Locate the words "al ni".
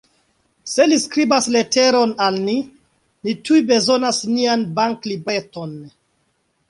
2.27-2.55